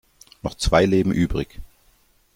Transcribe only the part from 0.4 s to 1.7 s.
Noch zwei Leben übrig.